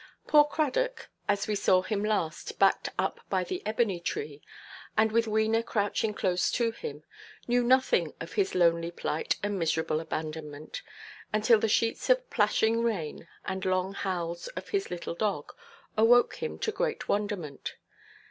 Poor 0.25 0.45
Cradock, 0.45 1.09
as 1.27 1.47
we 1.47 1.53
saw 1.53 1.83
him 1.83 2.03
last, 2.03 2.57
backed 2.57 2.89
up 2.97 3.21
by 3.29 3.43
the 3.43 3.61
ebony–tree, 3.67 4.41
and 4.97 5.11
with 5.11 5.27
Wena 5.27 5.63
crouching 5.63 6.11
close 6.15 6.49
to 6.53 6.71
him, 6.71 7.03
knew 7.47 7.63
nothing 7.63 8.15
of 8.19 8.33
his 8.33 8.55
lonely 8.55 8.89
plight 8.89 9.35
and 9.43 9.59
miserable 9.59 9.99
abandonment; 9.99 10.81
until 11.31 11.59
the 11.59 11.67
sheets 11.69 12.09
of 12.09 12.27
plashing 12.31 12.81
rain, 12.81 13.27
and 13.45 13.63
long 13.63 13.93
howls 13.93 14.47
of 14.55 14.69
his 14.69 14.89
little 14.89 15.13
dog, 15.13 15.53
awoke 15.95 16.37
him 16.41 16.57
to 16.57 16.71
great 16.71 17.07
wonderment. 17.07 17.75